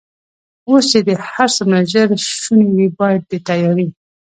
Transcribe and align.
اوس 0.67 0.83
چې 0.91 0.99
هر 1.31 1.49
څومره 1.57 1.79
ژر 1.91 2.09
شونې 2.41 2.67
وي، 2.75 2.87
باید 2.99 3.21
د 3.31 3.33
تیارې. 3.47 3.87